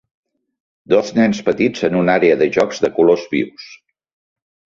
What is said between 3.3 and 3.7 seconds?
vius.